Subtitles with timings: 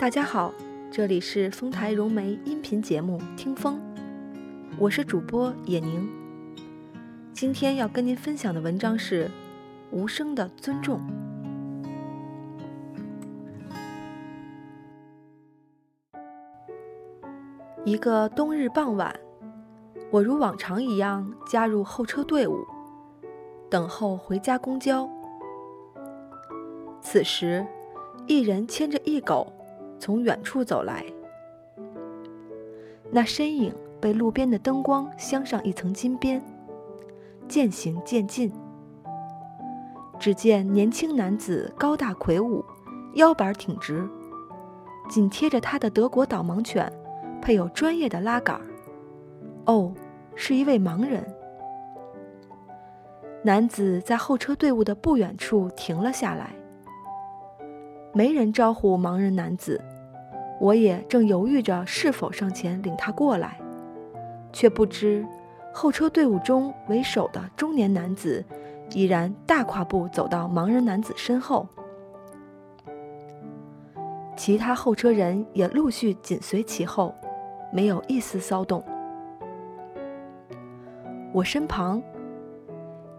[0.00, 0.50] 大家好，
[0.90, 3.76] 这里是丰台融媒音频节目《听风》，
[4.78, 6.08] 我是主播野宁。
[7.34, 9.26] 今天要跟您分享的文章是
[9.90, 10.98] 《无声的尊重》。
[17.84, 19.14] 一个冬日傍晚，
[20.10, 22.64] 我如往常一样加入候车队伍，
[23.68, 25.06] 等候回家公交。
[27.02, 27.66] 此时，
[28.26, 29.52] 一人牵着一狗。
[30.00, 31.04] 从远处走来，
[33.10, 36.42] 那身影被路边的灯光镶上一层金边，
[37.46, 38.50] 渐行渐近。
[40.18, 42.64] 只见年轻男子高大魁梧，
[43.14, 44.08] 腰板挺直，
[45.08, 46.90] 紧贴着他的德国导盲犬，
[47.42, 48.58] 配有专业的拉杆。
[49.66, 49.92] 哦，
[50.34, 51.22] 是一位盲人。
[53.42, 56.54] 男子在候车队伍的不远处停了下来，
[58.12, 59.80] 没人招呼盲人男子。
[60.60, 63.58] 我也正犹豫着是否上前领他过来，
[64.52, 65.26] 却不知
[65.72, 68.44] 候车队伍中为首的中年男子
[68.92, 71.66] 已然大跨步走到盲人男子身后，
[74.36, 77.14] 其他候车人也陆续紧随其后，
[77.72, 78.84] 没有一丝骚动。
[81.32, 82.02] 我身旁，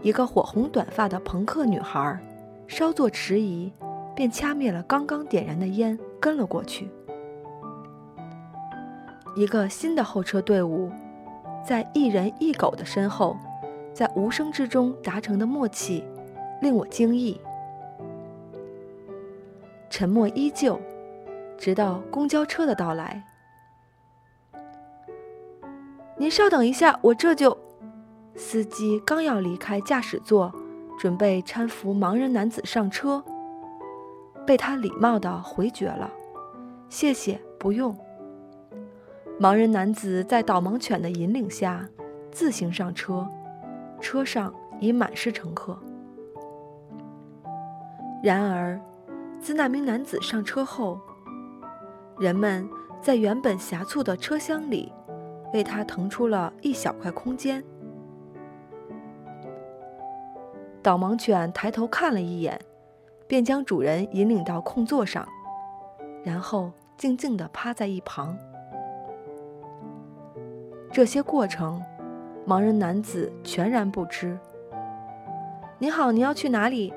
[0.00, 2.18] 一个火红短发的朋克女孩
[2.66, 3.70] 稍作迟疑，
[4.14, 6.88] 便掐灭了刚刚点燃的烟，跟了过去。
[9.36, 10.90] 一个新的候车队伍，
[11.62, 13.36] 在一人一狗的身后，
[13.92, 16.02] 在无声之中达成的默契，
[16.62, 17.38] 令我惊异。
[19.90, 20.80] 沉默依旧，
[21.58, 23.22] 直到公交车的到来。
[26.16, 27.56] 您稍等一下，我这就……
[28.36, 30.50] 司机刚要离开驾驶座，
[30.98, 33.22] 准备搀扶盲人男子上车，
[34.46, 36.10] 被他礼貌地回绝了
[36.88, 37.94] ：“谢谢，不用。”
[39.38, 41.86] 盲人男子在导盲犬的引领下
[42.32, 43.28] 自行上车，
[44.00, 45.78] 车上已满是乘客。
[48.22, 48.80] 然而，
[49.38, 50.98] 自那名男子上车后，
[52.18, 52.66] 人们
[53.02, 54.90] 在原本狭促的车厢里
[55.52, 57.62] 为他腾出了一小块空间。
[60.82, 62.58] 导盲犬抬头看了一眼，
[63.26, 65.28] 便将主人引领到空座上，
[66.24, 68.34] 然后静静地趴在一旁。
[70.96, 71.84] 这些过程，
[72.46, 74.38] 盲人男子全然不知。
[75.78, 76.90] 您好，您要去哪里？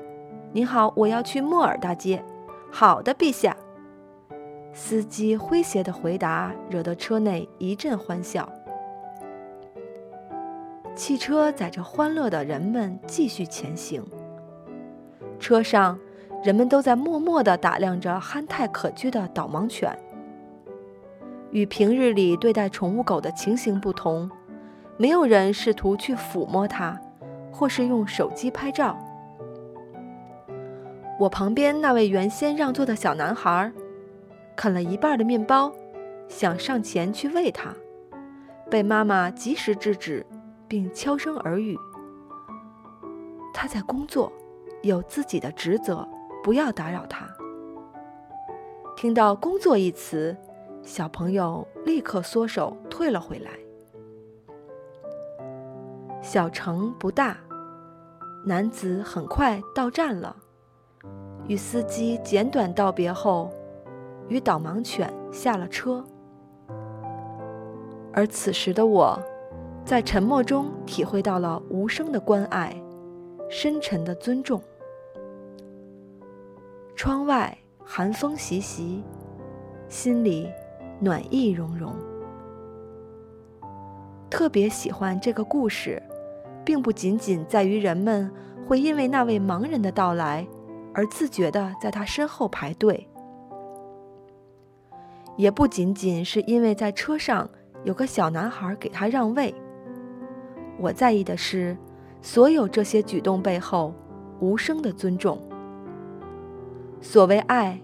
[0.54, 2.24] 您好，我要去莫尔大街。
[2.72, 3.54] 好的，陛下。
[4.72, 8.50] 司机诙谐的回答惹得车内一阵欢笑。
[10.94, 14.02] 汽车载着欢乐的人们继续前行。
[15.38, 15.98] 车上，
[16.42, 19.94] 人们都在默默地打量着憨态可掬的导盲犬。
[21.52, 24.30] 与平日里对待宠物狗的情形不同，
[24.96, 26.98] 没有人试图去抚摸它，
[27.52, 28.96] 或是用手机拍照。
[31.18, 33.72] 我旁边那位原先让座的小男孩，
[34.56, 35.72] 啃了一半的面包，
[36.28, 37.74] 想上前去喂它，
[38.70, 40.24] 被妈妈及时制止，
[40.68, 41.76] 并悄声耳语
[43.52, 44.32] ：“他在工作，
[44.82, 46.08] 有自己的职责，
[46.44, 47.26] 不要打扰他。”
[48.96, 50.36] 听到“工作”一词。
[50.82, 53.50] 小朋友立刻缩手退了回来。
[56.22, 57.38] 小城不大，
[58.44, 60.36] 男子很快到站了，
[61.46, 63.50] 与司机简短道别后，
[64.28, 66.04] 与导盲犬下了车。
[68.12, 69.18] 而此时的我，
[69.84, 72.74] 在沉默中体会到了无声的关爱，
[73.48, 74.60] 深沉的尊重。
[76.94, 79.02] 窗外寒风习习，
[79.88, 80.50] 心里。
[81.02, 81.94] 暖意融融，
[84.28, 86.02] 特别喜欢这个故事，
[86.62, 88.30] 并不仅仅在于人们
[88.68, 90.46] 会因为那位盲人的到来
[90.92, 93.08] 而自觉地在他身后排队，
[95.36, 97.48] 也不仅仅是因为在车上
[97.82, 99.54] 有个小男孩给他让位。
[100.78, 101.74] 我在意的是，
[102.20, 103.94] 所有这些举动背后
[104.38, 105.38] 无声的尊重。
[107.00, 107.80] 所谓爱，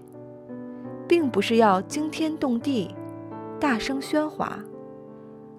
[1.08, 2.94] 并不是要惊天动地。
[3.58, 4.58] 大声喧哗，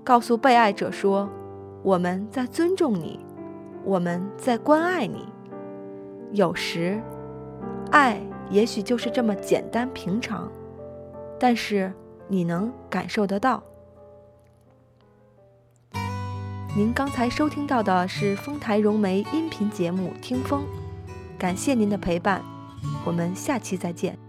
[0.04, 1.30] 告诉被爱者说
[1.84, 3.20] ：“我们在尊重你，
[3.84, 5.28] 我们在关爱你。”
[6.32, 7.02] 有时，
[7.92, 10.52] 爱也许就是这么简单平常，
[11.40, 11.92] 但是
[12.28, 13.64] 你能感受得到。
[16.76, 20.62] 您刚才收听到的是丰台融媒音频节目《听风》，
[21.40, 22.44] 感谢您的陪伴，
[23.04, 24.27] 我们下期再见。